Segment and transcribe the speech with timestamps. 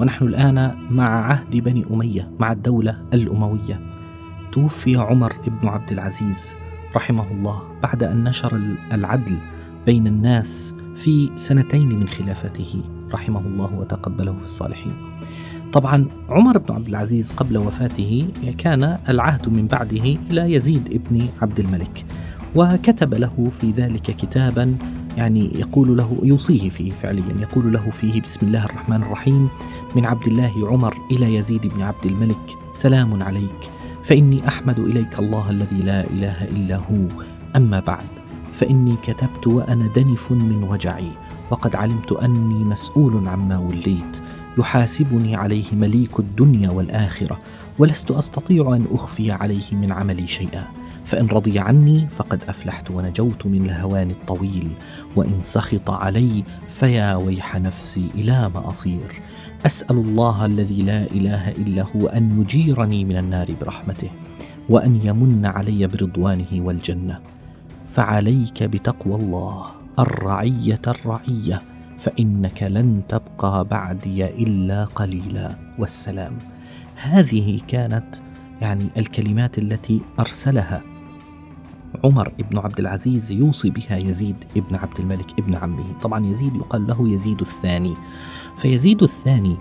[0.00, 3.80] ونحن الآن مع عهد بني أمية مع الدولة الأموية.
[4.52, 6.56] توفي عمر بن عبد العزيز
[6.96, 8.60] رحمه الله بعد أن نشر
[8.92, 9.36] العدل
[9.86, 14.92] بين الناس في سنتين من خلافته رحمه الله وتقبله في الصالحين.
[15.72, 21.60] طبعا عمر بن عبد العزيز قبل وفاته كان العهد من بعده إلى يزيد بن عبد
[21.60, 22.04] الملك
[22.54, 24.76] وكتب له في ذلك كتابا
[25.18, 29.48] يعني يقول له يوصيه فيه فعليا يقول له فيه بسم الله الرحمن الرحيم
[29.96, 33.70] من عبد الله عمر إلى يزيد بن عبد الملك سلام عليك
[34.04, 37.06] فإني أحمد إليك الله الذي لا إله إلا هو
[37.56, 38.04] أما بعد
[38.52, 41.10] فإني كتبت وأنا دنف من وجعي
[41.50, 44.22] وقد علمت أني مسؤول عما وليت
[44.58, 47.40] يحاسبني عليه مليك الدنيا والآخرة
[47.78, 50.77] ولست أستطيع أن أخفي عليه من عملي شيئا.
[51.08, 54.70] فإن رضي عني فقد أفلحت ونجوت من الهوان الطويل
[55.16, 59.22] وإن سخط علي فيا ويح نفسي إلى ما أصير.
[59.66, 64.10] أسأل الله الذي لا إله إلا هو أن يجيرني من النار برحمته
[64.68, 67.20] وأن يمن علي برضوانه والجنة.
[67.90, 69.66] فعليك بتقوى الله
[69.98, 71.62] الرعية الرعية
[71.98, 75.56] فإنك لن تبقى بعدي إلا قليلا.
[75.78, 76.38] والسلام.
[76.96, 78.16] هذه كانت
[78.60, 80.97] يعني الكلمات التي أرسلها.
[82.04, 85.84] عمر بن عبد العزيز يوصي بها يزيد بن عبد الملك ابن عمه.
[86.02, 87.94] طبعا يزيد يقال له يزيد الثاني.
[88.58, 89.56] فيزيد الثاني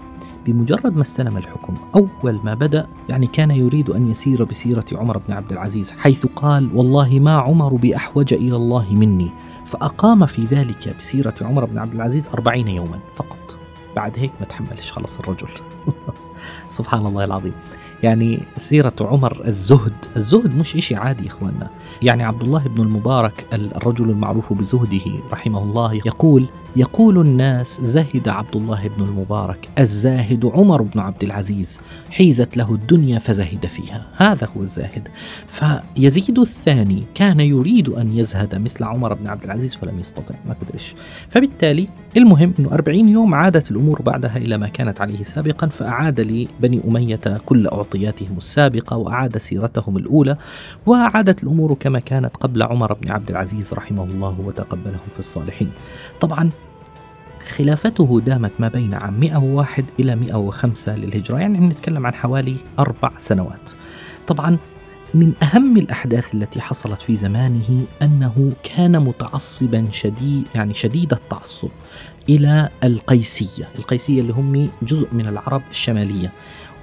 [0.45, 5.33] بمجرد ما استلم الحكم أول ما بدأ يعني كان يريد أن يسير بسيرة عمر بن
[5.33, 9.29] عبد العزيز حيث قال والله ما عمر بأحوج إلى الله مني.
[9.65, 13.57] فأقام في ذلك بسيرة عمر بن عبد العزيز أربعين يوما فقط.
[13.95, 15.47] بعد هيك ما تحملش خلص الرجل.
[16.69, 17.53] سبحان الله العظيم.
[18.03, 19.93] يعني سيرة عمر الزهد.
[20.15, 21.69] الزهد مش إشي عادي إخواننا.
[22.01, 26.45] يعني عبد الله بن المبارك الرجل المعروف بزهده رحمه الله يقول
[26.77, 31.79] يقول الناس زهد عبد الله بن المبارك الزاهد عمر بن عبد العزيز
[32.09, 34.05] حيزت له الدنيا فزهد فيها.
[34.15, 35.07] هذا هو الزاهد.
[35.47, 40.95] فيزيد الثاني كان يريد أن يزهد مثل عمر بن عبد العزيز فلم يستطع ما قدرش
[41.29, 41.87] فبالتالي
[42.17, 47.41] المهم أنه 40 يوم عادت الأمور بعدها إلى ما كانت عليه سابقا فأعاد لبني أمية
[47.45, 50.37] كل أعطياتهم السابقة وأعاد سيرتهم الأولى
[50.85, 55.71] وعادت الأمور كما كانت قبل عمر بن عبد العزيز رحمه الله وتقبله في الصالحين.
[56.21, 56.49] طبعا
[57.47, 63.69] خلافته دامت ما بين عام 101 إلى 105 للهجرة يعني نتكلم عن حوالي أربع سنوات.
[64.27, 64.57] طبعا
[65.13, 71.69] من أهم الأحداث التي حصلت في زمانه أنه كان متعصبا شديد يعني شديد التعصب
[72.29, 76.31] إلى القيسية القيسية اللي هم جزء من العرب الشمالية.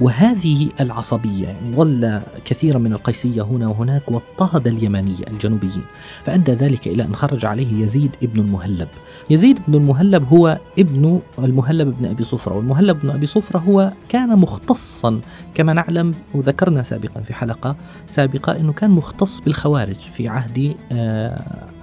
[0.00, 5.82] وهذه العصبية يعني ظل كثيرا من القيسية هنا وهناك واضطهد اليمانية الجنوبيين
[6.24, 8.88] فأدى ذلك إلى أن خرج عليه يزيد ابن المهلب.
[9.30, 14.38] يزيد بن المهلب هو ابن المهلب بن أبي صفرة والمهلب بن أبي صفرة هو كان
[14.38, 15.20] مختصا
[15.54, 20.74] كما نعلم وذكرنا سابقا في حلقة سابقة أنه كان مختص بالخوارج في عهد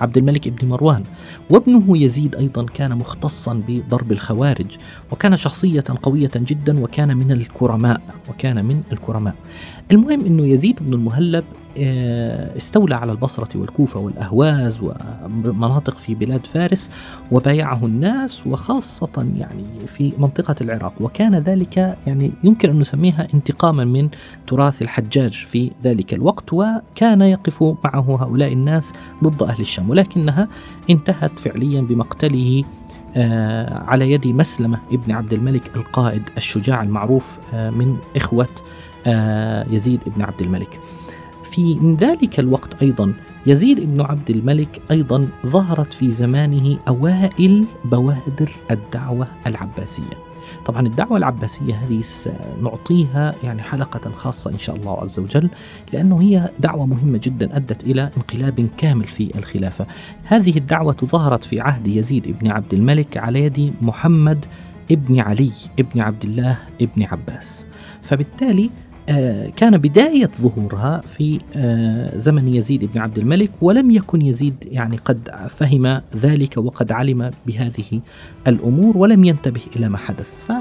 [0.02, 1.04] عبد الملك بن مروان.
[1.50, 4.78] وابنه يزيد أيضا كان مختصا بضرب الخوارج
[5.12, 8.01] وكان شخصية قوية جدا وكان من الكرماء.
[8.30, 9.36] وكان من الكرماء.
[9.92, 11.44] المهم أنه يزيد بن المهلب
[12.58, 16.92] استولى على البصرة والكوفة والأهواز ومناطق في بلاد فارس
[17.32, 20.94] وبايعه الناس وخاصة يعني في منطقة العراق.
[21.00, 24.10] وكان ذلك يعني يمكن أن نسميها انتقاما من
[24.48, 30.48] تراث الحجاج في ذلك الوقت وكان يقف معه هؤلاء الناس ضد أهل الشام ولكنها
[30.90, 32.81] انتهت فعليا بمقتله آه
[33.88, 38.48] على يد مسلمة ابن عبد الملك القائد الشجاع المعروف آه من إخوة
[39.08, 40.80] آه يزيد ابن عبد الملك.
[41.52, 43.14] في من ذلك الوقت أيضا
[43.46, 50.31] يزيد بن عبد الملك أيضا ظهرت في زمانه أوائل بوادر الدعوة العباسية.
[50.66, 52.04] طبعا الدعوة العباسية هذه
[52.62, 55.50] نعطيها يعني حلقة خاصة إن شاء الله عز وجل
[55.94, 59.86] لأنه هي دعوة مهمة جدا أدت إلى انقلاب كامل في الخلافة.
[60.24, 64.46] هذه الدعوة ظهرت في عهد يزيد بن عبد الملك على يد محمد
[64.92, 67.66] ابن علي ابن عبد الله ابن عباس.
[68.02, 68.70] فبالتالي
[69.56, 71.40] كان بداية ظهورها في
[72.16, 78.02] زمن يزيد بن عبد الملك ولم يكن يزيد يعني قد فهم ذلك وقد علم بهذه
[78.48, 80.52] الأمور ولم ينتبه إلى ما حدث.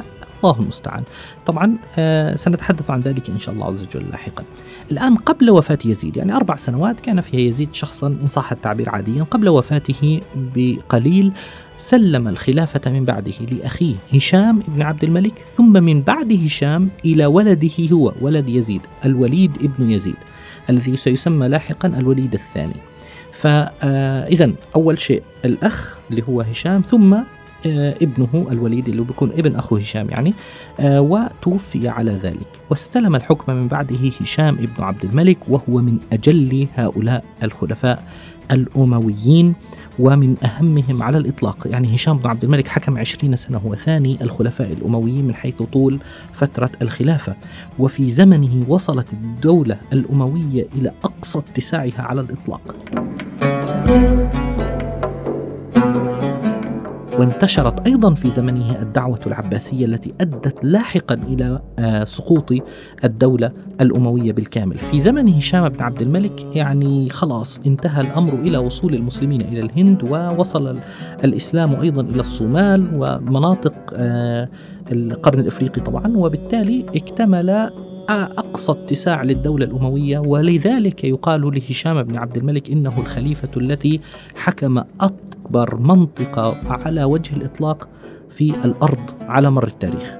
[0.44, 1.02] الله المستعان.
[1.46, 4.44] طبعا آه، سنتحدث عن ذلك إن شاء الله عز وجل لاحقا.
[4.90, 9.22] الآن قبل وفاة يزيد يعني أربع سنوات كان فيها يزيد شخصا إن صح التعبير عاديا
[9.22, 10.20] قبل وفاته
[10.56, 11.32] بقليل
[11.80, 17.70] سلم الخلافة من بعده لأخيه هشام بن عبد الملك ثم من بعد هشام إلى ولده
[17.92, 20.16] هو ولد يزيد الوليد ابن يزيد
[20.70, 22.76] الذي سيسمى لاحقا الوليد الثاني.
[23.32, 27.14] فإذا أول شيء الأخ اللي هو هشام ثم
[27.66, 30.34] آه، ابنه الوليد اللي بيكون ابن أخو هشام يعني
[30.80, 32.46] آه، وتوفي على ذلك.
[32.70, 38.04] واستلم الحكم من بعده هشام ابن عبد الملك وهو من أجل هؤلاء الخلفاء
[38.52, 39.54] الأمويين
[39.98, 41.66] ومن أهمهم على الإطلاق.
[41.66, 45.98] يعني هشام بن عبد الملك حكم عشرين سنة هو ثاني الخلفاء الأمويين من حيث طول
[46.32, 47.34] فترة الخلافة.
[47.78, 52.74] وفي زمنه وصلت الدولة الأموية إلى أقصى اتساعها على الإطلاق.
[57.20, 62.52] وانتشرت أيضا في زمنه الدعوة العباسية التي أدت لاحقا إلى آه، سقوط
[63.04, 64.76] الدولة الأموية بالكامل.
[64.76, 70.02] في زمن هشام بن عبد الملك يعني خلاص انتهى الأمر إلى وصول المسلمين إلى الهند
[70.10, 70.78] ووصل
[71.24, 74.48] الإسلام أيضا إلى الصومال ومناطق آه،
[74.92, 77.70] القرن الإفريقي طبعا وبالتالي اكتمل
[78.08, 84.00] أقصى اتساع للدولة الأموية ولذلك يقال لهشام بن عبد الملك إنه الخليفة التي
[84.34, 87.88] حكم أكبر منطقة على وجه الإطلاق
[88.30, 90.19] في الأرض على مر التاريخ.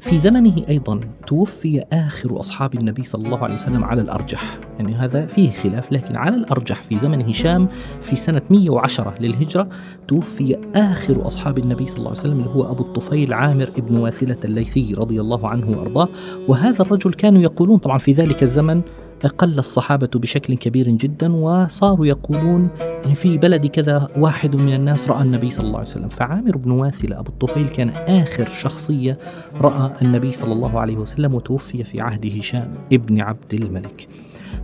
[0.00, 4.58] في زمنه أيضا توفي آخر أصحاب النبي صلى الله عليه وسلم على الأرجح.
[4.78, 7.68] يعني هذا فيه خلاف لكن على الأرجح في زمن هشام
[8.02, 9.68] في سنة 110 للهجرة
[10.08, 14.36] توفي آخر أصحاب النبي صلى الله عليه وسلم اللي هو أبو الطفيل عامر ابن واثلة
[14.44, 16.08] الليثي رضي الله عنه وأرضاه.
[16.48, 18.82] وهذا الرجل كانوا يقولون طبعا في ذلك الزمن
[19.26, 22.68] قل الصحابة بشكل كبير جدا وصاروا يقولون
[23.06, 26.70] إن في بلد كذا واحد من الناس رأى النبي صلى الله عليه وسلم فعامر بن
[26.70, 29.18] واثلة أبو الطفيل كان آخر شخصية
[29.60, 34.08] رأى النبي صلى الله عليه وسلم وتوفي في عهد هشام ابن عبد الملك.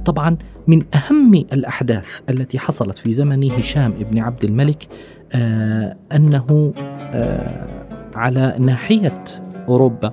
[0.04, 0.36] طبعا
[0.66, 4.88] من أهم الأحداث التي حصلت في زمن هشام ابن عبد الملك
[5.32, 7.66] آه أنه آه
[8.14, 9.24] على ناحية
[9.68, 10.12] أوروبا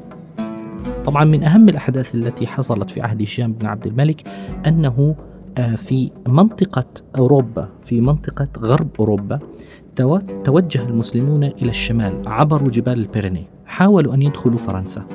[1.06, 4.30] طبعا من أهم الأحداث التي حصلت في عهد هشام بن عبد الملك
[4.68, 5.16] أنه
[5.58, 6.86] آه، في منطقة
[7.18, 9.40] أوروبا في منطقة غرب أوروبا
[10.44, 15.06] توجه المسلمون إلى الشمال عبروا جبال البيريني حاولوا أن يدخلوا فرنسا.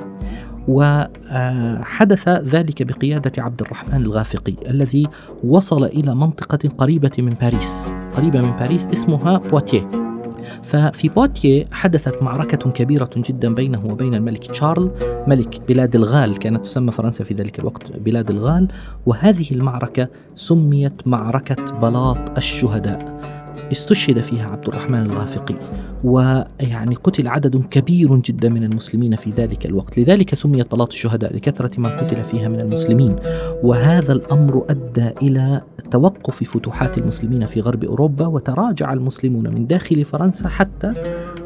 [0.67, 5.07] وحدث آه، ذلك بقيادة عبد الرحمن الغافقي الذي
[5.43, 9.89] وصل إلى منطقة قريبة من باريس قريبة من باريس اسمها بواتيه.
[10.63, 14.91] ففي بوتيه حدثت معركة كبيرة جدا بينه وبين الملك تشارل
[15.27, 18.67] ملك بلاد الغال كانت تسمى فرنسا في ذلك الوقت بلاد الغال.
[19.05, 23.19] وهذه المعركة سميت معركة بلاط الشهداء.
[23.71, 25.55] استشهد فيها عبد الرحمن الغافقي
[26.03, 29.99] ويعني قتل عدد كبير جدا من المسلمين في ذلك الوقت.
[29.99, 33.15] لذلك سميت بلاط الشهداء لكثرة ما قتل فيها من المسلمين.
[33.63, 35.61] وهذا الأمر أدى إلى
[35.91, 40.93] توقف فتوحات المسلمين في غرب أوروبا وتراجع المسلمون من داخل فرنسا حتى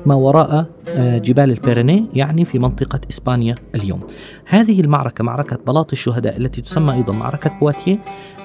[0.05, 0.65] ما وراء
[0.97, 3.99] آه، جبال البيريني يعني في منطقة إسبانيا اليوم.
[4.45, 7.97] هذه المعركة معركة بلاط الشهداء التي تسمى أيضا معركة بواتيه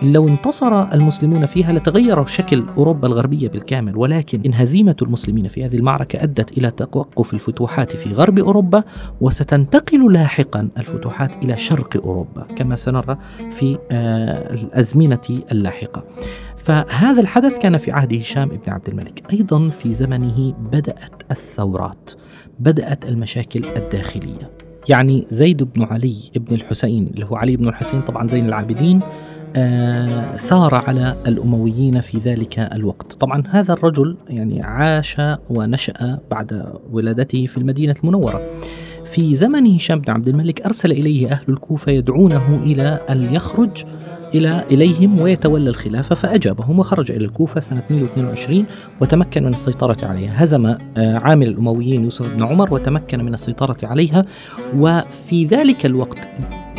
[0.03, 3.97] لو انتصر المسلمون فيها لتغير شكل أوروبا الغربية بالكامل.
[3.97, 8.85] ولكن إن هزيمة المسلمين في هذه المعركة أدت إلى توقف الفتوحات في غرب أوروبا
[9.21, 13.19] وستنتقل لاحقا الفتوحات إلى شرق أوروبا كما سنرى
[13.51, 16.05] في آه، الأزمنة اللاحقة.
[16.59, 19.23] فهذا الحدث كان في عهد هشام بن عبد الملك.
[19.33, 22.11] أيضا في زمنه بدأت الثورات
[22.59, 24.51] بدأت المشاكل الداخلية.
[24.89, 29.01] يعني زيد بن علي بن الحسين اللي هو علي بن الحسين طبعا زين العابدين
[29.57, 33.13] آه ثار على الأمويين في ذلك الوقت.
[33.13, 35.17] طبعا هذا الرجل يعني عاش
[35.51, 38.43] ونشأ بعد ولادته في المدينة المنورة.
[39.13, 43.85] في زمن هشام بن عبد الملك أرسل إليه أهل الكوفة يدعونه إلى أن يخرج
[44.35, 48.67] إلى إليهم ويتولى الخلافة فأجابهم وخرج إلى الكوفة سنة 122
[49.01, 50.45] وتمكن من السيطرة عليها.
[50.45, 54.25] هزم آه، عامل الأمويين يوسف بن عمر وتمكن من السيطرة عليها.
[54.79, 56.29] وفي ذلك الوقت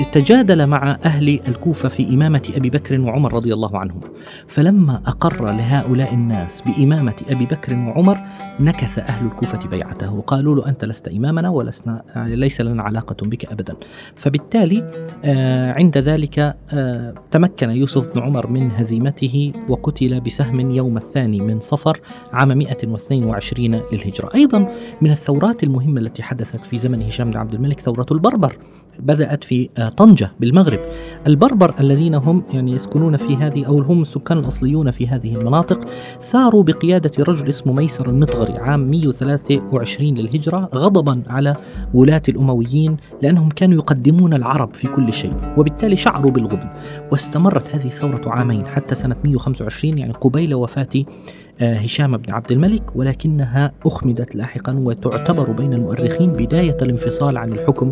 [0.06, 4.02] تجادل مع أهل الكوفة في إمامة أبي بكر وعمر رضي الله عنهما.
[4.48, 8.18] فلما أقر لهؤلاء الناس بإمامة أبي بكر وعمر
[8.60, 10.14] نكث أهل الكوفة بيعته.
[10.14, 13.76] وقالوا له أنت لست إمامنا ولسنا ليس لنا علاقة بك أبدا.
[14.16, 14.92] فبالتالي
[15.26, 21.60] آه، عند ذلك آه، تمكن يوسف بن عمر من هزيمته وقتل بسهم يوم الثاني من
[21.60, 22.00] صفر
[22.34, 24.30] عام 122 للهجرة.
[24.36, 24.68] أيضا
[25.02, 28.58] من الثورات المهمة التي حدثت في زمن هشام بن عبد الملك ثورة البربر.
[29.00, 30.80] بدأت في آه، طنجة بالمغرب.
[31.28, 35.80] البربر الذين هم يعني يسكنون في هذه أو هم السكان الأصليون في هذه المناطق
[36.22, 41.54] ثاروا بقيادة رجل اسمه ميسر المطغري عام 123 للهجرة غضبا على
[41.94, 46.70] ولاة الأمويين لأنهم كانوا يقدمون العرب في كل شيء وبالتالي شعروا بالغبن.
[47.12, 51.06] واستمرت هذه الثورة عامين حتى سنة 125 يعني قبيل وفاة
[51.62, 57.92] آه، هشام بن عبد الملك ولكنها أخمدت لاحقا وتعتبر بين المؤرخين بداية الانفصال عن الحكم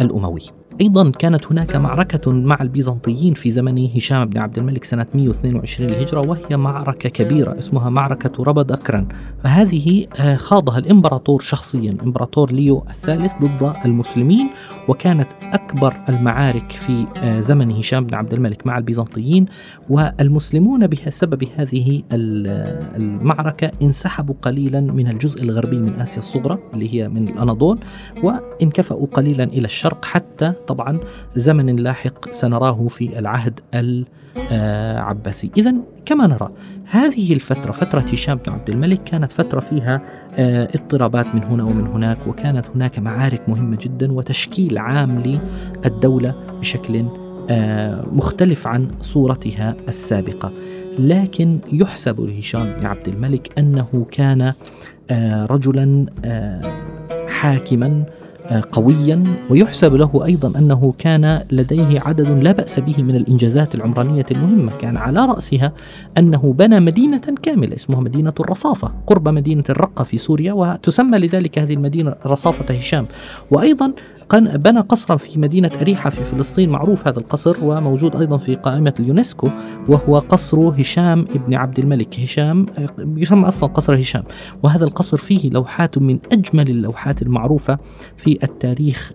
[0.00, 0.40] الأموي.
[0.80, 6.20] أيضا كانت هناك معركة مع البيزنطيين في زمن هشام بن عبد الملك سنة 122 للهجرة
[6.20, 9.08] وهي معركة كبيرة اسمها معركة ربد أكرن.
[9.44, 14.50] فهذه آه، خاضها الإمبراطور شخصيا إمبراطور ليو الثالث ضد المسلمين.
[14.88, 19.46] وكانت أكبر المعارك في آه، زمن هشام بن عبد الملك مع البيزنطيين
[19.90, 27.28] والمسلمون بسبب هذه المعركة انسحبوا قليلا من الجزء الغربي من آسيا الصغرى اللي هي من
[27.28, 27.78] الأناضول
[28.22, 30.98] وانكفأوا قليلا إلى الشرق حتى طبعا
[31.36, 35.50] زمن لاحق سنراه في العهد العباسي.
[35.56, 35.74] إذا
[36.06, 36.50] كما نرى
[36.90, 41.86] هذه الفترة فترة هشام بن عبد الملك كانت فترة فيها آه، اضطرابات من هنا ومن
[41.86, 45.40] هناك وكانت هناك معارك مهمة جدا وتشكيل عام
[45.84, 47.04] للدولة بشكل
[47.50, 50.52] آه، مختلف عن صورتها السابقة.
[50.98, 54.52] لكن يحسب لهشام بن عبد الملك أنه كان
[55.10, 56.06] آه، رجلا
[57.28, 58.04] حاكما
[58.72, 64.72] قويا ويحسب له أيضا أنه كان لديه عدد لا بأس به من الإنجازات العمرانية المهمة،
[64.80, 65.72] كان على رأسها
[66.18, 71.74] أنه بنى مدينة كاملة اسمها مدينة الرصافة قرب مدينة الرقة في سوريا وتسمى لذلك هذه
[71.74, 73.06] المدينة رصافة هشام،
[73.50, 73.92] وأيضا
[74.32, 79.50] بنى قصرا في مدينة أريحة في فلسطين معروف هذا القصر وموجود أيضا في قائمة اليونسكو
[79.88, 82.20] وهو قصر هشام ابن عبد الملك.
[82.20, 82.66] هشام
[82.98, 84.22] يسمى أصلا قصر هشام.
[84.62, 87.78] وهذا القصر فيه لوحات من أجمل اللوحات المعروفة
[88.16, 89.12] في التاريخ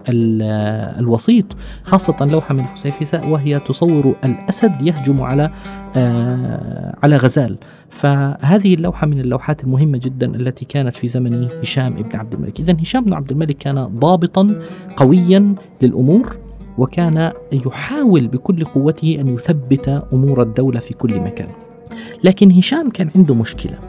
[1.00, 1.46] الوسيط
[1.84, 5.52] خاصة لوحة من فسيفساء وهي تصور الأسد يهجم على
[5.96, 7.58] آه، على غزال.
[7.90, 12.60] فهذه اللوحة من اللوحات المهمة جدا التي كانت في زمن هشام بن عبد الملك.
[12.60, 14.62] إذا هشام بن عبد الملك كان ضابطا
[14.98, 16.38] قويا للأمور
[16.78, 21.48] وكان يحاول بكل قوته أن يثبت أمور الدولة في كل مكان.
[22.24, 23.80] لكن هشام كان عنده مشكلة.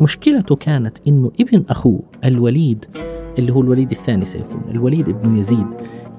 [0.00, 2.84] مشكلته كانت أنه ابن أخوه الوليد
[3.38, 4.62] اللي هو الوليد الثاني سيكون.
[4.70, 5.66] الوليد ابن يزيد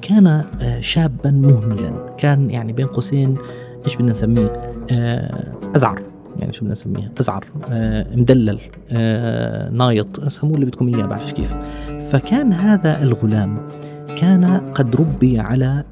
[0.02, 2.16] كان آه، شابا مهملا.
[2.18, 3.36] كان يعني بين قوسين
[3.86, 4.54] إيش بدنا نسميه؟
[4.92, 6.02] آه، أزعر.
[6.40, 7.46] يعني شو بدنا نسميها؟ أزعر.
[7.70, 8.60] آه، مدلل.
[9.72, 10.28] نايط.
[10.28, 11.54] سموه اللي بدكم إياه بعرفش كيف.
[12.10, 13.58] فكان هذا الغلام
[14.18, 15.84] كان قد ربي على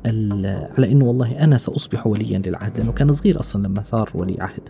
[0.77, 4.61] على إنه والله أنا سأصبح وليا للعهد لأنه كان صغير أصلا لما صار ولي عهد.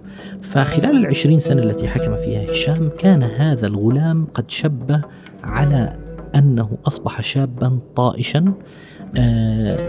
[0.42, 5.02] فخلال العشرين سنة التي حكم فيها هشام كان هذا الغلام قد شب
[5.44, 5.94] على
[6.36, 8.54] أنه أصبح شابا طائشا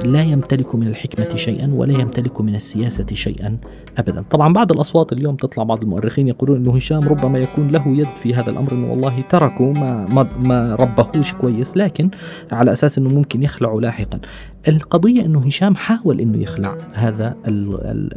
[0.04, 3.58] لا يمتلك من الحكمة شيئا ولا يمتلك من السياسة شيئا
[3.98, 4.24] أبدا.
[4.30, 8.34] طبعا بعض الأصوات اليوم تطلع بعض المؤرخين يقولون أنه هشام ربما يكون له يد في
[8.34, 12.10] هذا الأمر أنه والله تركوا ما, ما, ما ربهوش كويس لكن
[12.52, 14.20] على أساس أنه ممكن يخلعوا لاحقا.
[14.68, 17.36] القضية أنه هشام حاول أنه يخلع هذا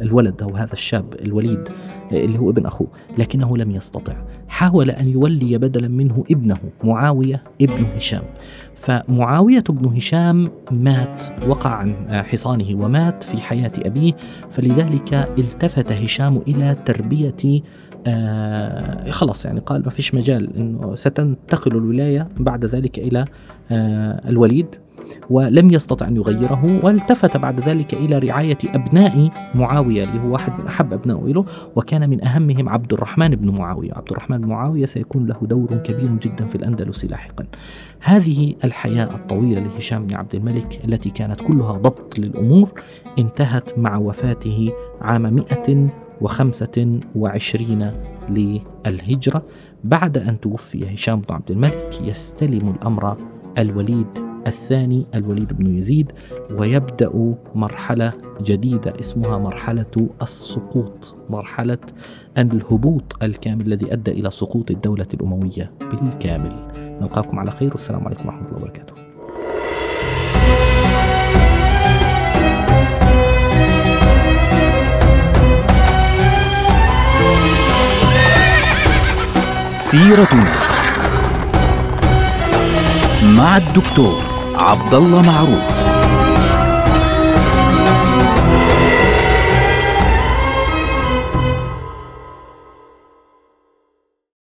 [0.00, 1.68] الولد أو هذا الشاب الوليد
[2.12, 2.88] اللي هو ابن أخوه
[3.18, 4.16] لكنه لم يستطع.
[4.48, 8.22] حاول أن يولي بدلا منه ابنه معاوية ابن هشام.
[8.78, 14.12] فمعاوية بن هشام مات وقع عن حصانه ومات في حياة أبيه
[14.50, 17.62] فلذلك التفت هشام إلى تربية
[18.06, 23.24] آه خلاص يعني قال ما فيش مجال إنه ستنتقل الولاية بعد ذلك إلى
[23.70, 24.66] آه الوليد
[25.30, 30.66] ولم يستطع أن يغيره والتفت بعد ذلك إلى رعاية أبناء معاوية اللي هو واحد من
[30.66, 31.44] أحب أبنائه له
[31.76, 33.92] وكان من أهمهم عبد الرحمن بن معاوية.
[33.94, 37.44] عبد الرحمن بن معاوية سيكون له دور كبير جدا في الأندلس لاحقا.
[38.00, 42.82] هذه الحياة الطويلة لهشام بن عبد الملك التي كانت كلها ضبط للأمور
[43.18, 47.92] انتهت مع وفاته عام 125
[48.28, 49.42] للهجرة.
[49.84, 53.16] بعد أن توفي هشام بن عبد الملك يستلم الأمر
[53.58, 54.06] الوليد
[54.46, 56.12] الثاني الوليد بن يزيد
[56.58, 58.12] ويبدأ مرحلة
[58.42, 61.78] جديدة اسمها مرحلة السقوط مرحلة
[62.38, 66.87] الهبوط الكامل الذي أدى إلى سقوط الدولة الأموية بالكامل.
[67.00, 68.94] نلقاكم على خير والسلام عليكم ورحمة الله وبركاته.
[79.74, 80.52] سيرتنا
[83.36, 84.22] مع الدكتور
[84.54, 85.97] عبد الله معروف.